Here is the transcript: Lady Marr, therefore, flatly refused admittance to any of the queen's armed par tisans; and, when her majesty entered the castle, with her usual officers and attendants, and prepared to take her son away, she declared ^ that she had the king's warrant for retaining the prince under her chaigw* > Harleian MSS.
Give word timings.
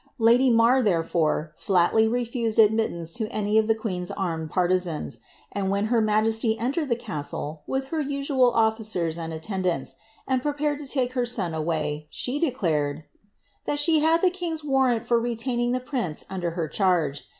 Lady 0.17 0.49
Marr, 0.49 0.81
therefore, 0.81 1.53
flatly 1.55 2.07
refused 2.07 2.57
admittance 2.57 3.11
to 3.11 3.27
any 3.29 3.59
of 3.59 3.67
the 3.67 3.75
queen's 3.75 4.09
armed 4.09 4.49
par 4.49 4.67
tisans; 4.67 5.19
and, 5.51 5.69
when 5.69 5.85
her 5.93 6.01
majesty 6.01 6.57
entered 6.57 6.89
the 6.89 6.95
castle, 6.95 7.61
with 7.67 7.89
her 7.89 7.99
usual 8.01 8.49
officers 8.51 9.15
and 9.15 9.31
attendants, 9.31 9.97
and 10.27 10.41
prepared 10.41 10.79
to 10.79 10.87
take 10.87 11.13
her 11.13 11.23
son 11.27 11.53
away, 11.53 12.07
she 12.09 12.39
declared 12.39 12.97
^ 12.97 13.03
that 13.65 13.77
she 13.77 13.99
had 13.99 14.23
the 14.23 14.31
king's 14.31 14.63
warrant 14.63 15.05
for 15.05 15.19
retaining 15.19 15.71
the 15.71 15.79
prince 15.79 16.25
under 16.31 16.49
her 16.57 16.67
chaigw* 16.67 16.73
> 16.73 16.81
Harleian 16.83 17.09
MSS. 17.11 17.21